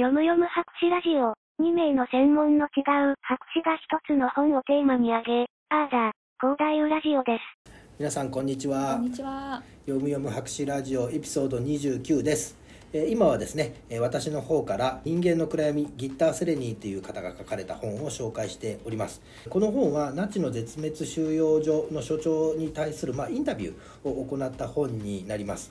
[0.00, 1.36] 読む読む博士ラジオ。
[1.62, 2.80] 2名の専門の違
[3.12, 7.72] う博士が一つの本をテーマに挙げ、あーだ、広大ラジオです。
[7.98, 9.62] 皆さんこんにちはこんにちは。
[9.84, 12.56] 読む読む博士ラジオエピソード29です
[12.94, 19.20] えー今はですねえー私の方から「人間の暗闇ギッター・セレニー」という方が書かれた本を紹介しております
[19.50, 25.70] この本はナチの絶滅収容所の所長に対する、まあ、インタビューを行った本になります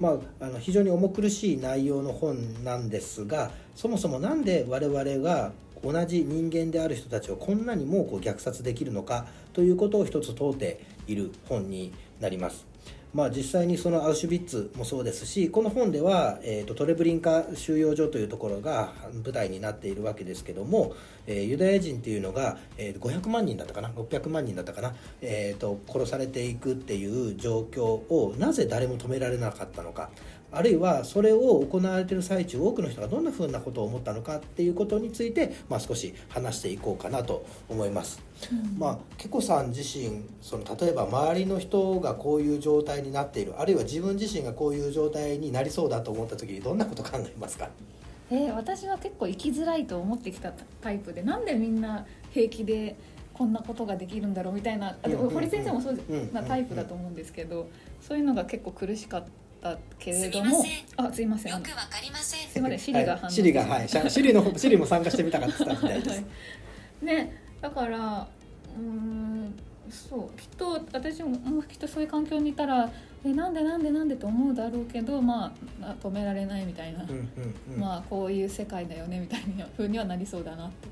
[0.00, 5.52] まあ、あの非常に重苦しい内容の本なんですがそもそも何で我々が
[5.84, 12.69] 同じ人間である人たちをこんなにもこう虐殺できるのかということを一つ問うている本になります。
[13.12, 18.92] まあ、実際にそのアウシュビッツもそうですしこの本では、えー、とトレブリンカ収容所というところが
[19.24, 20.94] 舞台になっているわけですけども、
[21.26, 30.10] えーユダヤ人っていうのが、えー500万人だったかな？600万人だったかな、えー、と殺されていくっていう状況をなぜ誰も止められなかったのか。
[30.52, 38.20] あるいはそれを行われている最中多くの人がどんなふうなことを思ったのかっていうことについて、まあ、少し話していこうかなと思います。
[38.78, 47.68] まあ、けこさん自身その例えば周りの人がこういう状態になっているあるいは自分自身がこういう状態になりそうだと思った時にどんなこと考えますか？
[48.30, 52.96] えー私は結構生きづらいと思ってきたタイプで、なんでみんな平気で
[53.34, 57.68] こんなことができるんだろうみたいな、あうんうんうん堀先生もそううんなタイプだと思うんですけど、
[58.00, 59.24] そういうのが結構苦しかっ
[59.60, 60.64] たけれども、
[60.96, 61.52] あすいません。
[61.52, 62.48] よくわかりません。
[62.48, 63.88] すいません、シリが反応はい、シリがはい。
[63.88, 66.02] シリのシリも参加してみたかったみたい。
[66.02, 66.24] です
[67.02, 68.28] ねだから
[68.76, 69.54] うーん
[69.90, 72.90] そうきっと私ももうきっとそういう環境にいたら
[73.24, 77.28] えなんでなんでなんでと思うだろうけどまああ止められないみたいな、うんうん
[77.74, 77.80] うん。
[77.80, 80.88] まあこういう世界だよねみたいな風にはなりそうだなって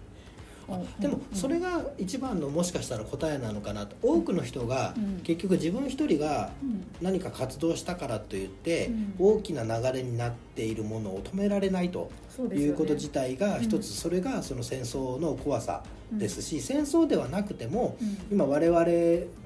[1.01, 3.97] でもうんそれが一番のもしかしたら答えなのかなと。
[4.03, 5.21] 多くの人がうん。
[5.23, 6.85] 結局自分一人がうん。
[7.01, 9.15] 何か活動したからといってうん。
[9.19, 12.11] 大きな流れになっているものを止められないと
[12.43, 18.19] いうこと自体が一うんつそれがその戦争の怖さですし戦争ではなくてもうん。
[18.31, 18.85] 今我々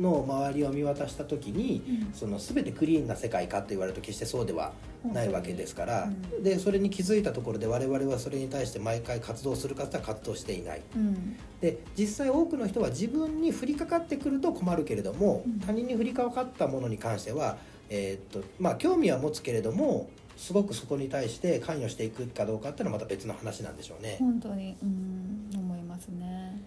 [0.00, 2.14] の周りを見渡した時にうん。
[2.14, 4.72] その全てクリーンな世界かと言われると決してそうでは
[5.04, 6.42] ないわけですからうん。
[6.42, 10.82] でそれに気づいたところで我々はそれに対して毎回活動するかつは活動していない。
[10.94, 11.36] うん。
[11.60, 15.60] で実際多くの人は自分に降りかかってくると困るけれどもうん。
[15.60, 17.56] 他人に降りかかったものに関しては
[17.90, 24.16] えーっとまあ興味は持つけれどもすごくそこに対して関与していくかどうかっていうのはまた別の話なんでしょうね。
[24.18, 26.60] 本当にうん思いますね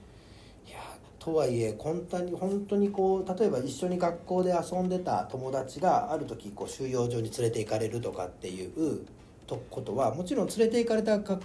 [0.67, 0.77] いや
[1.19, 9.05] とはいえ本当に本当にこう例えば一緒に学校で遊んでた友達がある時こう収容所に連れて行かれるとかっていう
[9.47, 11.39] とことはもちろん連れて行かれたか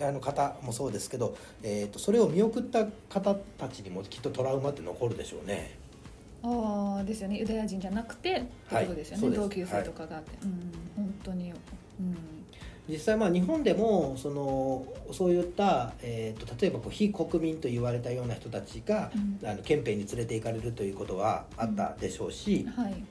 [0.00, 5.81] あの方もそうですけど、えー、とそれを見送った方たちにもきっとトラウマって残るでしょうね。
[6.42, 7.38] ああですよね。
[7.38, 9.42] ユダヤ人じゃなくてってことですよね、そうです。
[9.42, 10.50] 同級生とかがあって、うん。
[10.96, 11.50] 本当に。
[11.50, 11.56] うん。
[12.88, 19.48] 実際まあ日本でもそのそういった、えー、と例えばこう非国民と言われたような人たちが、うん。
[19.48, 23.04] あの憲兵に連れて行かれるということはあったでしょうし、はい。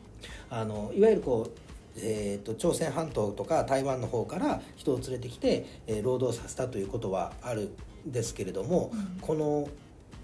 [0.49, 1.51] あのいわゆるこう、
[1.97, 7.71] えー、と朝鮮半島とか台湾の方から人を連れてきて、えー労働させたということはある
[8.05, 9.19] んですけれども、うん。
[9.21, 9.69] この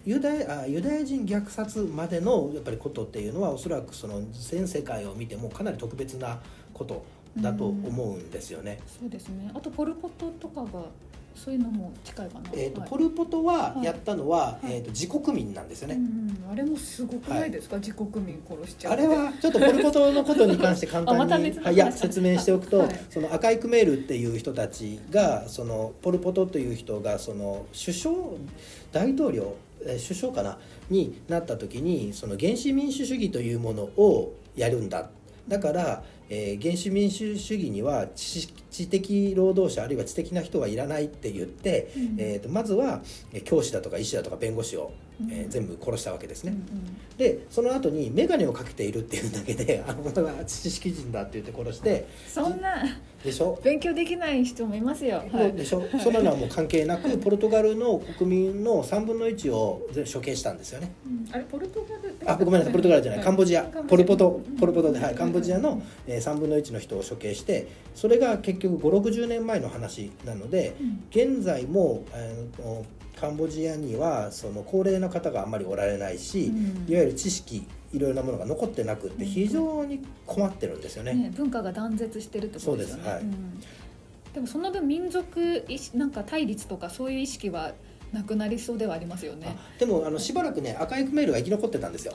[0.08, 6.40] ユダヤあユダヤ人虐殺までのやっぱりことっていうのはおそらくその全世界を見てもかなり特別な
[6.74, 7.04] こと
[7.38, 8.80] だと思うんですよね。
[8.88, 9.52] そうですね。
[9.54, 10.86] あとポル・ポトとかが
[11.36, 12.50] そういうのも近いかな。
[12.54, 13.84] えーとはいポル・ポトははい。
[13.84, 14.76] やったのは、はい。
[14.76, 15.96] えー、と自国民なんですよね。
[15.96, 16.52] うんうん。
[16.54, 23.00] あれもすごくないですか、自国民殺しちゃうあれはちょっとポル・ポトのことに関して簡単に、別の話はい、いや説明しておくと、はい。
[23.10, 28.16] その赤いクメールっていう人たちがそのポル・ポトという人がその首相
[28.94, 29.67] 大統領えー
[29.98, 30.58] 首相かな？
[30.90, 35.10] になった時にその原始民主主義というものをやるんだ。
[35.48, 42.16] だから、えー原始民主主義には知知的労働者あるいは知的な人はいらないって言って、うん。
[42.18, 43.02] えー、とまずは
[43.34, 44.92] えー教師だとか医師だとか弁護士を、
[45.30, 46.52] えーうん全部殺したわけですね。
[46.52, 52.84] うんでその後に眼鏡をかけているっていうだけで あの知識人だって言って殺してそんな
[53.24, 53.60] でしょ？
[53.64, 60.92] 勉強できない人もいますよ、はい、でしょ、そんなのはもう関係なく ポルトガルの国民の3分の1を全処刑したんですよね。
[61.08, 61.28] うん。
[61.34, 63.64] あれポルトガルあごめんなさいポルトガルじゃないカンボジア。
[63.64, 71.04] ポルポトうんポルポトで、はい、カンボジアの、えー3分の1の人を処刑してそれが結局560年前の話なのでうん。
[71.10, 72.18] 現在も、あ
[72.62, 72.86] の
[73.20, 76.92] カンボジアにはその高齢の方があんまりおられないし、うん。
[76.92, 79.30] いわゆる知識いろいろなものが残ってなくってうん。
[79.30, 81.14] 非常に困ってるんですよね。
[81.14, 83.04] ね、文化が断絶してるってことですよね。
[83.04, 83.24] そうですはい。
[83.24, 83.34] ん。
[84.34, 87.72] でもその分民族意識なんか対立とかそういう意識は
[88.14, 89.48] なくなりそうではありますよね。
[89.48, 92.14] あでもあのしばらくね赤いクメールが生き残ってたんですよ。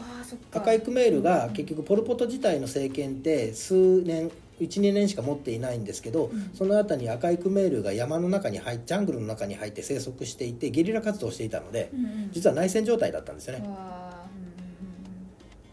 [0.53, 4.31] 赤いクメールが結局ポル・ポト自体の政権って数年
[4.61, 6.51] 12年しか持っていないんですけど、うん。
[6.55, 12.31] その後に赤いクメールが山の中に入っジャングルの中に入って生息していてゲリラ活動をしていたのでうんうん。
[12.33, 13.65] 実は内戦状態だったんですよね。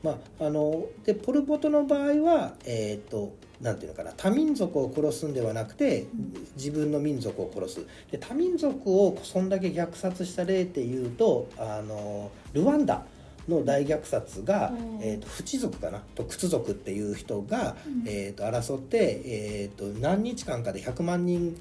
[0.04, 6.08] わまあ、あのでポル・ポトの場合は、えー、となんていうのかな多民族を殺すんではなくて
[6.56, 7.86] 自分の民族を殺す。
[8.12, 13.04] で多民族をそんだけ虐殺した例っていうとあのルワンダ
[13.50, 15.00] の大虐殺が、うん。
[15.02, 18.08] えー、とフチ族かなとクツ族っていう人が、うん。
[18.08, 21.60] えー、と争って、えー、と何日間かで100万人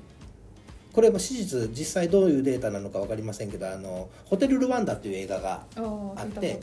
[0.99, 6.61] これも史実実際どういうデータなのか分かりませんけどあのホテル・ルワンダっていう映画がーあって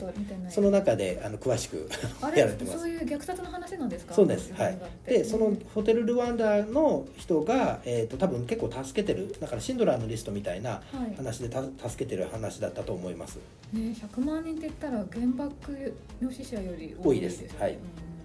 [0.50, 1.88] その中であの詳しく
[2.20, 2.74] あ やられてます。
[2.74, 4.12] れそういう虐殺の話なんですか？
[4.12, 4.78] そうです、はい。
[5.06, 11.16] でそのホテル・ルワンダの人が、えー、と多分結構助けてるだからシンドラーのリストみたいなはい。
[11.16, 13.38] 話でた助けてる話だったと思います。
[13.72, 17.42] ね、100万人って言ったら原爆の死者より多いです。
[17.58, 17.72] はい。
[17.72, 18.15] うん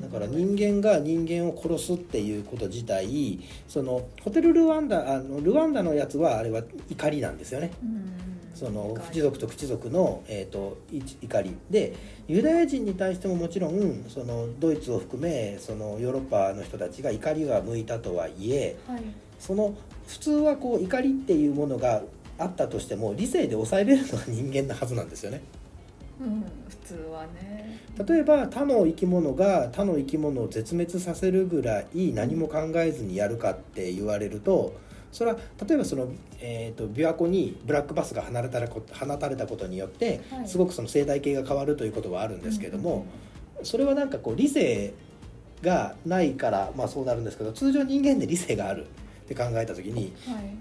[0.00, 7.72] だから人間が人間を殺すっていうこと自体そのホテル・ルワンダあのルワンダのやつはあれは怒りなんですよね。
[7.82, 8.10] うん。
[8.54, 11.56] その理解フチ族とクチ族の、えー、とい怒り。
[11.70, 11.94] で
[12.28, 19.02] ユダヤ人に対してももちろんそのドイツを含めそのヨーロッパの人たちが怒りが向いたとはいえはい。
[19.38, 19.74] その
[20.06, 22.02] 普通はこう怒りっていうものが
[22.38, 25.42] あったとしても理性で抑えれるのは人間なはずなんですよね
[26.20, 27.80] うん、普通はね。
[28.06, 34.74] 例えば他の生き物が他の生き物を絶滅させるぐらい何も考えずにやるかって言われると
[35.12, 36.08] それは例えばその、
[36.40, 40.48] えー、と琵琶湖にブラックバスが放れたらこ放たれたことによってはい。
[40.48, 43.06] すごくその生態系が変わるということはあるんですけども、
[43.62, 44.92] それはなんかこう理性
[45.62, 48.86] がないから、まあ、そうなるんですけど通常人間で理性がある
[49.24, 50.56] って考えた時にはい、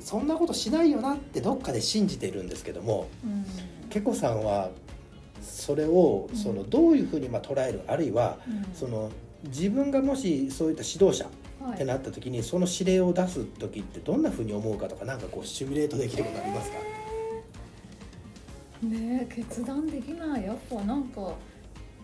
[0.00, 3.44] そんなことしないよなってどっかで信じてるんですけどもうん。
[3.88, 4.70] けこさんは
[5.42, 6.36] それをうん。
[6.36, 8.74] そのどういうふうにまあ捉えるあるいはうん。
[8.74, 9.10] その
[9.44, 11.28] 自分がもしそういった指導者
[11.64, 11.74] はい。
[11.74, 16.76] ってなった時にその指令を出す時ってどんなふうに思うかとかなんかこうシミュレートできることありますか？
[18.82, 21.34] ねえ決断できないやっぱなんか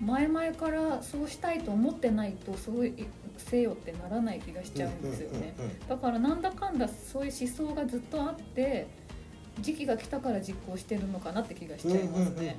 [0.01, 2.95] 前々からそうしたいと思ってないとそうい
[3.37, 5.55] せよってならない気がしちゃうんですよね。
[5.89, 8.87] だからなんだかんだそういう思想がずっとあって
[9.61, 12.57] 時期が来たから実行してるのかなって気がしちゃいますね。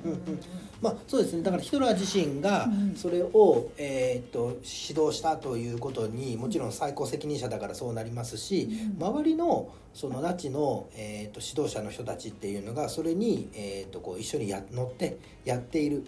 [0.80, 1.42] まあそうですね。
[1.42, 2.94] だからヒトラー自身がうん。
[2.96, 8.68] それを、えーっと指導したということにもちろん最高責任者だからそうなりますし、
[8.98, 9.06] うん。
[9.06, 16.04] 周りのそのナチの、えーっと指導者の人たちっていうのがそれに、えーっとこう一緒にや乗ってやっている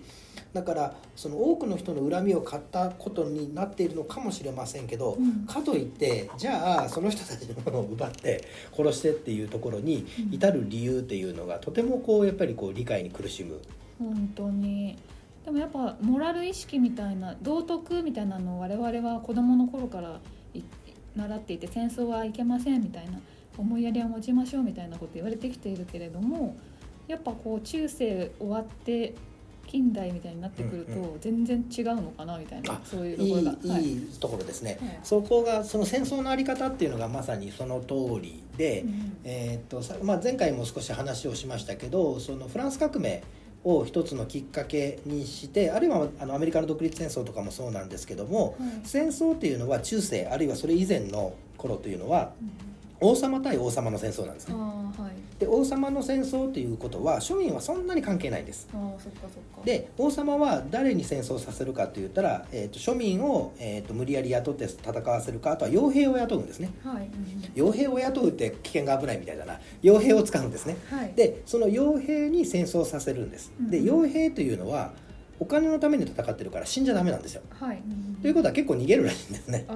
[0.52, 5.46] だからその多くの人の恨みを買ったことになっているのかもしれませんけど、うん。
[5.46, 8.44] かといってじゃあその人たちのものを奪って
[8.76, 10.34] 殺してっていうところにうん。
[10.34, 13.60] 至る理由っていうのがとてもこうやっぱりこう理解に苦しむ。
[13.98, 14.96] 本当に。
[15.44, 20.20] でもやっぱモラル意識みたいな道徳みたいなのを我々は子どもの頃から
[20.54, 20.62] い
[21.16, 23.20] 習っていて戦争はいけませんみたいな
[23.58, 26.56] 思いやりは持ちましょうみたいなこと言われてきているけれども
[27.08, 29.14] やっぱこう中世終わって
[29.72, 33.74] 近代みたいになってくるうんと全然違うのかなみたいな、あそういうといいころが。
[33.74, 33.82] はい。
[33.84, 35.00] いいところですね、はい。
[35.02, 43.22] そこがその戦争のあり方っていうのがまさにその通りで、うんえーっとさまあ、前回も少し話をしましたけどそのフランス革命
[43.64, 48.80] を一つのきっかけにしてあるいはあのアメリカの独立戦争とかもそうなんですけどもはい。
[48.84, 52.71] 戦争っていうのは中世あるいはそれ以前の頃というのはうん
[53.02, 54.54] 王様対王様の戦争なんですね。
[54.54, 55.40] はい。
[55.40, 58.68] で王様の戦争っていうことは庶民はそんなに関係ないんです。
[59.64, 66.70] で王様は誰に戦争させるかといったら、えー、と庶民を、えー、と無理やり雇って戦わせるかあとは傭兵を雇うんですね。
[66.84, 67.10] はい、
[67.54, 69.58] 傭兵を雇うって危険が危ないみたいだな。
[69.82, 70.76] 傭兵を使うんですね。
[70.92, 71.12] うんはい。
[71.14, 73.52] でその傭兵に戦争させるんです。
[73.60, 74.04] でうん。
[74.04, 74.92] 傭兵というのは
[75.40, 77.42] お金のために戦ってるから死んじゃダメなんですよ。
[77.50, 79.66] はい、うんということは結構逃げるらしいんですね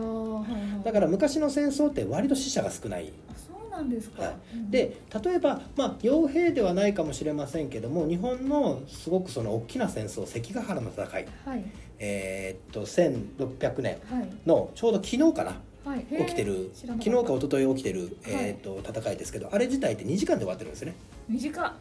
[0.84, 3.12] だから昔の戦争って割と死者が少ない。
[3.30, 4.34] あそうなんですか、はい。
[4.54, 11.64] うんで例えば、まあ、傭兵ではないかもしれませんけども日本のすごくその大きな戦争関ヶ原の戦い、はい。
[11.98, 14.28] えーっと1600年はい。
[14.46, 16.00] のちょうど昨日かなはい。
[16.18, 20.94] 起きてる昨日か一昨日起きてる、えーっと戦いですけどあれ自体って2時間で終わってるんですよね。
[21.28, 21.72] 短っ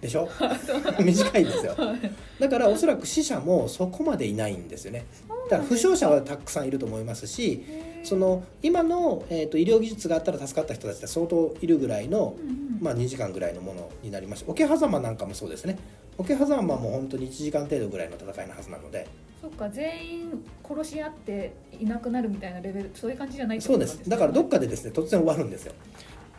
[0.00, 0.28] でしょ？
[1.02, 1.74] 短いんですよ。
[1.78, 1.98] はい。
[2.38, 5.06] だからおそらく死者もそこまでいないんですよね。
[5.48, 7.64] だから負傷者はたくさんいると思いますし
[8.04, 12.78] その今の、えー、と医療技術があったら助かった人たちって相当いるぐらいの、うんうん。
[12.80, 15.78] まあ、2時間ぐらいのものになりました桶狭間なんかもそうですね。
[16.18, 19.06] 桶狭間も本当に1時間程度ぐらいの戦いのはずなので。
[19.40, 24.08] そっか全員殺し合っていなくなるみたいなレベルそういう感じじゃないってそうです。
[24.08, 25.74] だからどっかでですね突然終わるんですよ。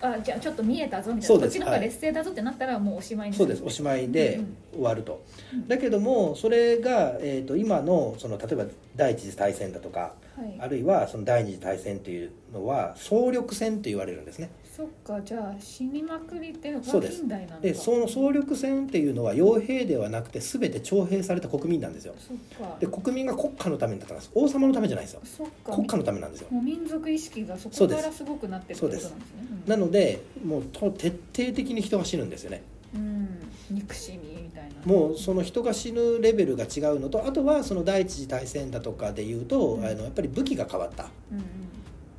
[0.01, 1.59] あじゃあちょっと見えたぞみたいそうです。
[1.59, 1.85] なこっちの方がはい。
[1.87, 3.63] 劣勢だぞってなったらもうおしまいにそうです。
[3.63, 4.39] おしまいで
[4.73, 5.67] 終わると、うん。
[5.67, 10.55] だけどもそれが、えー、と今のその例えば第一次大戦だとかはい。
[10.59, 14.49] あるいはその第二次大戦というのは総力戦と言われるんですね。
[14.75, 22.13] そっかじゃあ死にまくりっていうのが近代なのかでその総力戦っていうのは傭兵ではなくて全て徴兵された国民なんですよ。
[22.17, 22.37] そっ
[22.67, 22.75] か。
[22.81, 24.31] で国民が国家のために戦うんです。
[24.35, 25.21] 王様のためじゃないんですよ。
[25.23, 25.71] そっか。
[25.73, 26.47] 国家のためなんですよ。
[26.51, 28.25] もう民族意識がそこからす。
[28.25, 29.17] ごくなってるってことなんですね。
[29.65, 29.69] うん。
[29.69, 32.63] なのでもうと徹底的に人が死ぬんですよね。
[32.93, 33.29] うん。
[33.71, 34.24] 憎しみ
[34.85, 39.85] もうその人が死ぬレベルが違うのとあとはその第一次大戦だとかでいうと、うん。
[39.85, 41.09] あのやっぱり武器が変わった。
[41.31, 41.41] うんう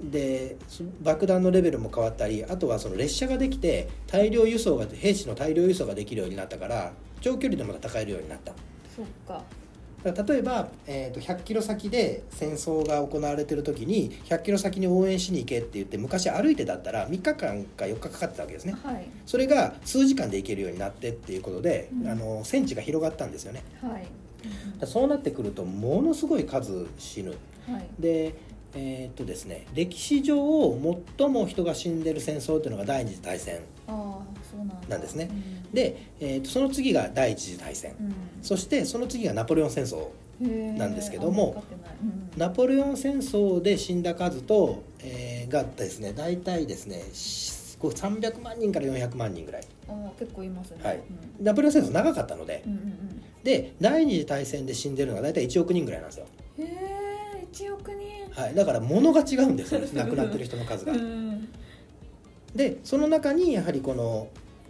[0.05, 0.11] ん。
[0.11, 8.53] でそ爆弾のレベルも変わったりあとはその列車ができて大量輸送が兵士の大量輸送ができるようになったから長距離でも戦えるようになった。
[8.95, 9.43] そっか
[10.13, 18.77] 例えば、えー、と100キロ先で戦争が行われてる時に100キロ先に応援しに行けって言って昔歩いてだったら3日間か4日かかってたわけですね。
[18.83, 19.07] はい。
[19.25, 22.09] それが数時間で行けるようになってっていうことで、うん。
[22.09, 23.63] あの戦地が広がったんですよね。
[23.83, 24.07] はい。
[24.87, 27.31] そうなってくるとものすごい数死ぬ。
[27.31, 27.87] うんはい。
[27.99, 28.35] で
[28.75, 30.37] えーっとですね歴史上
[31.19, 33.61] 最も人が死んでる戦争っていうのが第二次大戦
[34.89, 35.29] なんですね。
[35.31, 35.73] うん。
[35.73, 37.95] で、えーっとその次が第一次大戦。
[38.01, 38.15] うん。
[38.43, 40.09] そしてその次がナポレオン戦争
[40.77, 41.65] なんですけども
[42.37, 49.63] ナポレオン戦争で死んだ数と、えーがですね大体ですねしこう300万人から400万人ぐらい。
[49.89, 50.79] あー結構いますね。
[50.83, 50.97] はい。
[51.39, 51.45] うん。
[51.45, 52.63] ナポレオン戦争長かったので。
[52.67, 56.27] うんうんで第二次大戦で死んでるのが大体1億人ぐらいなんですよ、
[56.59, 58.43] うんへえ1億人。
[58.43, 59.81] はい、だから物が違うんですよ。
[59.81, 60.93] ね亡くなってる人の数が。
[60.93, 61.49] うん。
[62.55, 64.29] でその中にやはりこの、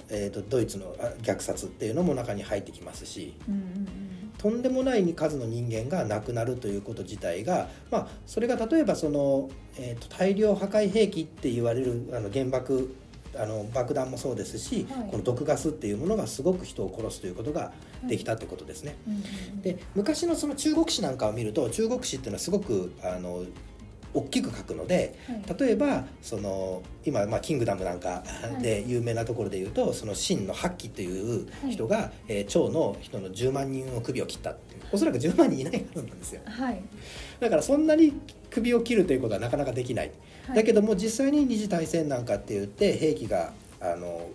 [0.08, 4.06] えー、とドイツのあ虐殺っていうのも中に入ってきますしうんうん
[4.38, 9.48] とんでもない数の人間が亡くなるということ自体が、まあ、それが例えばその、
[9.78, 12.94] えー、と大量破壊兵器って言われるあの原爆
[13.38, 15.10] あの爆弾もそうですし、はい。
[15.10, 17.72] この毒ガスっていうものがすごく人を殺すということが
[18.08, 18.96] できたってことですね。
[19.06, 19.22] うんうんう
[19.56, 19.62] ん。
[19.62, 23.44] で昔のその中国史なんかを見ると中国史っていうのはすごくあの
[24.16, 25.58] 大きく書くのではい。
[25.58, 28.22] 例えばその今、まあ、キングダムなんか
[28.60, 36.40] で有名なところで言うと、その秦の八鬼という人が、えー趙の人の10万人の首を切ったっていうおそらく10万人いないはずなんですよ。
[36.44, 36.82] はい。
[37.40, 38.14] だからそんなに
[38.50, 40.10] 首を切るということはなかなかできない。
[40.54, 44.28] だけども実際に二次大戦なんかって言って兵器があの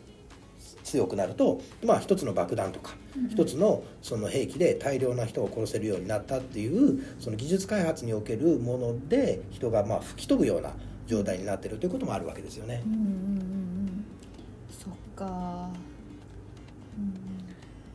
[0.83, 2.95] 強くなると、まあ、一つの爆弾とか
[3.29, 10.73] 一つのその兵器で大量な人を殺せるようになったっていうその技術開発におけるもので人がまあ吹き飛ぶような
[11.07, 12.81] 状態になってるということもあるわけですよね。
[12.85, 12.89] う。
[12.89, 14.05] んうんうんうん。
[14.69, 15.69] そっか。
[16.97, 17.31] うん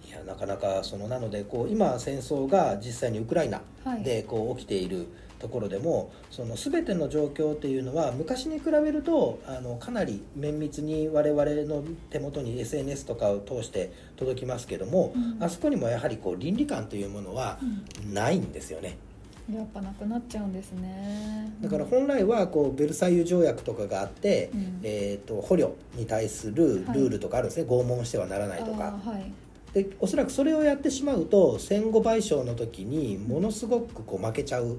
[0.06, 4.02] いやなかなかそのなのでこう今戦争が実際にウクライナはい。
[4.02, 5.06] でこう起きている
[5.38, 15.42] ところでもその全ての状況っていうのは昔に比べるとあのかなり綿密に我々の手元に SNS とかを通して届きますけども、うん。
[15.42, 18.14] あそこにもやはりこう倫理観というものはうん。
[18.14, 18.96] ないんですよね。
[19.52, 21.52] やっぱなくなっちゃうんですね。
[21.60, 24.80] だから本来はこうベルサイユ条約とかがあって、うん。
[24.82, 28.98] えー、と捕虜に対するルールとかあるんですね、拷問してはならないとか。
[29.04, 29.32] はい。
[29.72, 34.78] でおそらくそれをやってしまうと戦後賠償の時にものすごくこう負けちゃう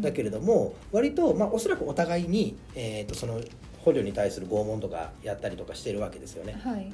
[0.00, 3.40] だけれども割と、まあ、おそらくお互いに、えー、とその
[3.84, 6.58] 捕虜に対する拷問とかやったりとかしてるわけですよね。
[6.62, 6.92] はい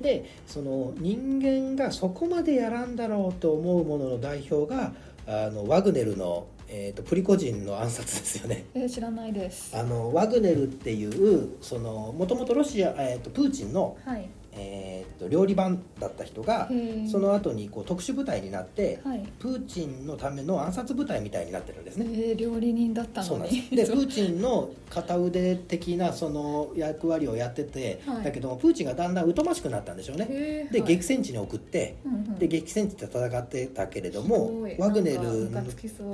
[0.00, 4.92] でその人間がそこまでやらんだろうと思うものの代表が
[5.26, 8.64] あのワグネルの、えー、とプリコジンの暗殺ですよね。
[8.74, 16.68] えー知らないですあのワグネルっていうそのもともとロシア、えー、とプーチンの、はいえー、と料理番だった人が
[17.10, 19.22] その後にこう特殊部隊になって、はい。
[19.38, 22.10] プーチンのための暗殺部隊みたいになってるんですえね。
[22.10, 23.90] ー料理人だったのにです。
[23.92, 28.24] でプーチンの片腕的なその役割をやってて、はい。
[28.24, 30.68] だけどもプーチンがだんだん疎ましくなったんでしょうね。
[30.70, 30.96] で、はい。
[30.96, 32.34] 激戦地に送ってうんうん。
[32.38, 35.50] で激戦地で戦ってたけれどすもワグネル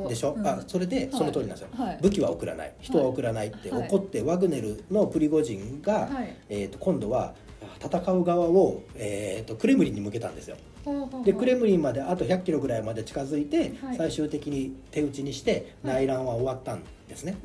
[0.09, 0.47] でしょ、うん。
[0.47, 1.99] あそれでその通りなんですよ、はい。
[2.00, 2.73] 武器は送らない。
[2.80, 3.88] 人は送らないってはい。
[3.88, 6.37] 怒って、ワグネルのプリゴジンが、はい。
[6.49, 7.35] えー、と今度は
[7.82, 10.56] 戦う側を、えー、とクレムリンに向けたんですよ。
[11.25, 13.97] でクレムリンまであと100キロぐらいまで近づいて、はい。
[13.97, 15.94] 最終的に手打ちにしてはい。
[15.94, 17.38] 内乱は終わったんですね、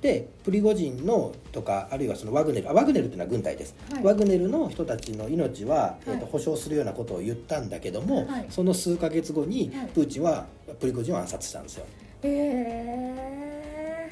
[0.00, 4.04] でプリゴジンのとかあるいはそのワグネルあワグネルっていうのは軍隊です、はい。
[4.04, 8.46] ワグネルの人たちの命は、えー、とはい保証するようなことを言ったんだけども、はい。
[8.48, 9.86] その数ヶ月後にはい。
[9.88, 10.46] プーチンは
[10.78, 11.86] プリゴジンを暗殺したんですよ、
[12.22, 14.10] え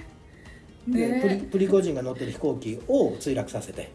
[0.88, 0.92] ー。
[0.92, 3.92] でプリねプリゴジンが乗ってる飛行機を墜落させて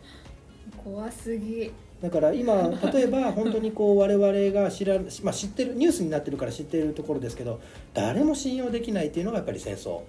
[0.84, 1.72] 怖すぎ。
[2.02, 7.60] だから今例えば 本当にこう我々が知ら、まあ、知ってるニュースになってるから知っているところですけど
[7.94, 10.02] 誰も信用できないっていうのがやっぱり戦争。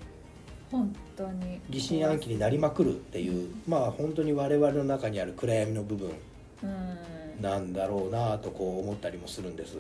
[0.71, 1.61] 本当に。
[1.69, 6.11] 疑心暗鬼になりまくるっていうまあ本当に我々の中にある暗闇の部分
[6.63, 7.43] うん。
[7.43, 9.77] なんだろうなとこう思ったりもするんです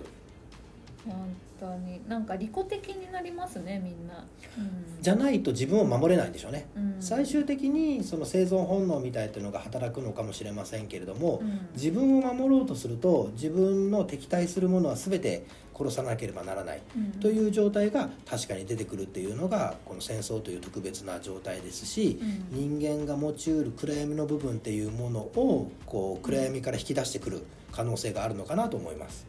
[1.06, 2.00] 本当に。
[2.08, 4.26] なんか利己的になりますねみんな、
[4.58, 6.96] うん、じゃないと自分を守れないんでしょうね、うん。
[7.00, 11.68] 最終的にその生存本能みたいなのが働くのかもしれませんけれども、うん。
[11.74, 16.82] 自分を守ろうとすると自分の敵対するものは全て殺さなければならない。
[16.96, 17.20] うん。
[17.20, 22.18] という状態が確かに出てくるっていうのがこの戦争という特別な状態ですし、
[22.52, 22.78] うん。
[22.78, 27.42] 人間が持ちうる暗闇の部分っていうものをこう暗闇から引き出してくる
[27.72, 29.26] 可能性があるのかなと思います。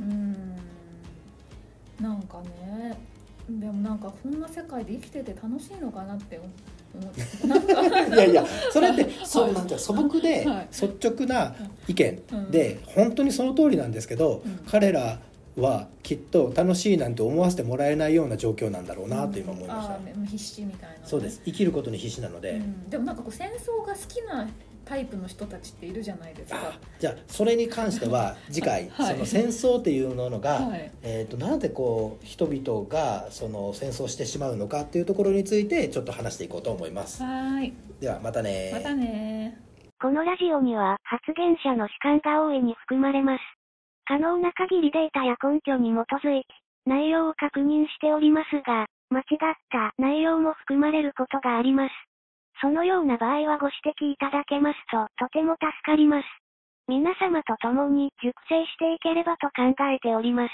[0.00, 0.47] うん
[2.00, 2.98] なんかね
[3.48, 10.68] でもなんかこんな世界で生きてて楽しいのかなって思ってなんか いやいやそれってそうなんて素朴ではい。
[10.70, 11.54] 率直な
[11.86, 14.60] 意見で本当にその通りなんですけど、うん。
[14.66, 15.18] 彼ら
[15.56, 21.42] はきっと楽しいなんて思わせてもらえないような状況なんだろうなと今思いました、あー必死みたいなね、そうです。
[21.44, 24.48] 生きることに必死なので、うん、でもなんかこう戦争が好きな
[24.88, 26.58] タイプの人たちっているじゃないですか。
[26.58, 29.14] あじゃあそれに関しては 次回、はい。
[29.14, 30.90] その戦争っていうのが、はい。
[31.02, 37.74] えー、となぜこう人々がその戦争してしまうのかっていうところについてちょっと話していこうと思います、はーい。
[38.00, 38.70] ではまたね。
[38.72, 39.58] またね。
[40.00, 43.40] このラジオには発言者の主観が大いに含まれます。
[44.06, 46.46] 可能な限りデータや根拠に基づいて
[46.86, 52.07] 内容を確認しておりますが、間違った内容も含まれることがあります。
[52.60, 56.26] そのような場合はご指摘いただけますととても助かります。
[56.88, 60.50] 皆様と共に熟成していければと考えております。